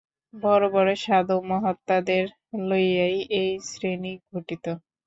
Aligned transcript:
বড় 0.33 0.65
বড় 0.69 0.89
সাধু-মহাত্মাদের 1.03 2.25
লইয়াই 2.63 3.17
এই 3.39 3.51
শ্রেণী 3.69 4.13
গঠিত। 4.31 4.65